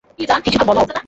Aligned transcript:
কিছু 0.45 0.57
তো 0.61 0.65
বলো! 0.69 0.81